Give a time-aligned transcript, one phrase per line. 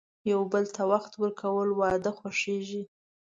[0.31, 2.83] یو بل ته وخت ورکول، واده خوږوي.